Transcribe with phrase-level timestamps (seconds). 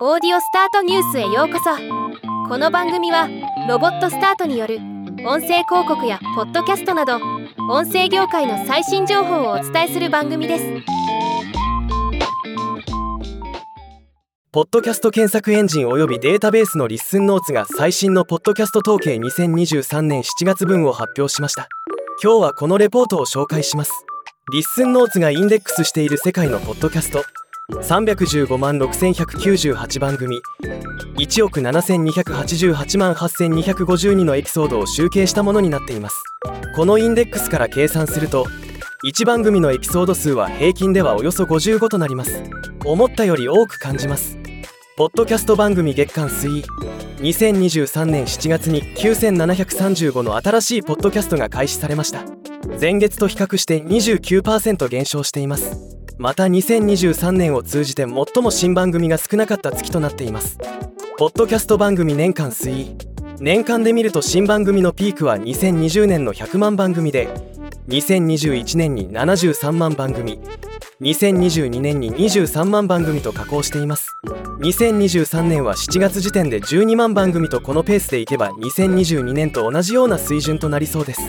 [0.00, 1.70] オーディオスタートニュースへようこそ。
[2.48, 3.28] この番組は
[3.68, 4.78] ロボットスタートによる
[5.24, 7.20] 音声広告やポッドキャストなど
[7.70, 10.64] 音声業界の最新情報をお伝えする番組です。
[14.50, 21.68] ポッドキャスト検索エンジン及びデータベースの Listen Notes が最新のポッドキャスト統計2023年7月分を発表しました。
[22.20, 23.92] 今日はこのレポートを紹介します。
[24.52, 27.24] Listen Notes がインデックスしている世界のポッドキャスト。
[27.72, 30.40] 315万6198番組。
[31.16, 36.22] 1億7288万8252のエピソードを集計したものになっています。
[36.76, 38.46] このインデックスから計算すると
[39.04, 42.42] 1番組のエピソード数は平均ではおよそ55となります。
[42.84, 44.38] 思ったより多く感じます。
[44.96, 46.64] ポッドキャスト番組月間推移。
[47.20, 52.24] 2023年7月に9735の新しいポッドキャストが開始されました。
[52.78, 55.94] 前月と比較して29%減少しています。
[56.16, 60.58] また2023年を通じて最も新番組が少なかった月となっています。
[61.18, 62.96] ポッドキャスト番組年間推移。
[63.40, 67.28] 年間で見ると新番組のピークは2020年の100万番組で
[67.88, 70.38] 2021年に73万番組
[71.04, 74.16] 2022年に23万番組と加工しています。
[74.60, 81.20] 2023年は7月時点で12万番組とこのペースでいけば2022年と同じような水準となりそうです。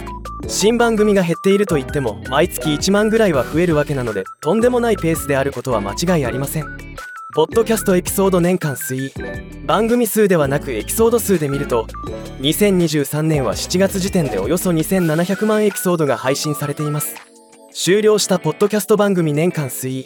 [0.48, 6.66] 新番組が減っていると言っても毎月1万ぐらいは増えるわけなのでとんでもないペースであることは間違いありません。
[7.36, 9.14] ポッドキャストエピソード年間推移。
[9.66, 11.86] 番組数ではなくエピソード数で見ると
[12.40, 17.25] 2023年は7月時点でおよそ2700万エピソードが配信されています。
[17.78, 20.06] 終了したポッドキャスト番組年間推移。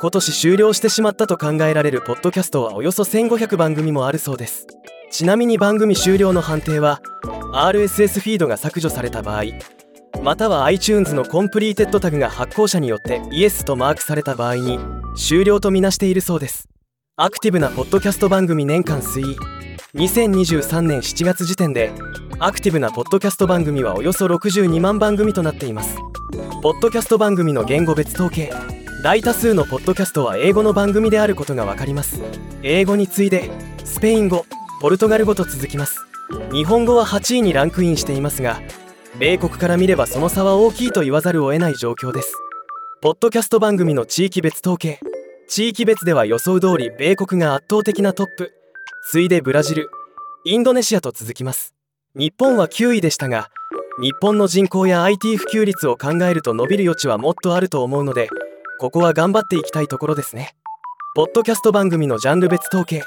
[0.00, 4.68] 今年終了してしまったと考えられるポッドキャストはおよそ1500番組もあるそうです。
[5.10, 7.02] ちなみに番組終了の判定は
[7.52, 9.42] RSS フィードが削除された場合
[10.22, 14.78] または iTunes の completed タグが発行者によって yes とマークされた場合に
[15.16, 16.68] 終了とみなしているそうです。
[17.16, 19.36] アクティブなポッドキャスト番組年間推移。
[19.96, 21.90] 2023年7月時点で
[22.38, 25.96] アクティブなポッドキャスト番組はおよそ62万番組となっています。
[26.62, 28.52] ポッドキャスト番組の言語別統計。
[29.02, 32.20] 大多数のポッドキャストは英語の番組であることが分かります。
[32.62, 33.50] 英語に次いで
[33.82, 34.44] スペイン語
[34.78, 36.06] ポルトガル語と続きます。
[36.52, 38.60] 日本語は8位にランクインしていますが
[39.18, 42.34] 米国から見ればその差は大きいと言わざるを得ない状況です。
[43.00, 45.00] ポッドキャスト番組の地域別統計。
[45.48, 48.52] 地域別では予想通り米国が圧倒的なトップ。
[49.08, 49.88] 次いでブラジル
[50.44, 51.74] インドネシアと続きます。
[52.14, 53.48] 日本は9位でしたが
[53.98, 58.28] 日本の人口や IT 普及率を考えると伸びる余地はもっとあると思うので
[58.78, 60.54] ここは頑張っていきたいところですね。
[61.14, 63.02] ポッドキャスト番組のジャンル別統計。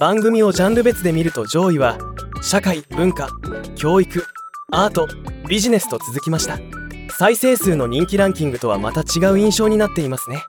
[0.00, 1.96] 番組をジャンル別で見ると上位は
[2.42, 3.28] 社会文化
[3.76, 4.26] 教育
[4.72, 5.08] アート
[5.48, 6.58] ビジネスと続きました。
[7.16, 10.42] 再生数の人気ランキングとはまた違う印象になっていますね。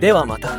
[0.00, 0.58] ではまた。